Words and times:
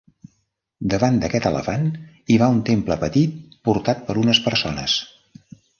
Davant 0.93 1.19
d'aquest 1.23 1.45
elefant 1.51 1.85
hi 2.35 2.41
va 2.45 2.49
un 2.57 2.65
temple 2.73 2.99
petit 3.07 3.39
portat 3.69 4.05
per 4.09 4.21
unes 4.25 4.45
persones. 4.49 5.03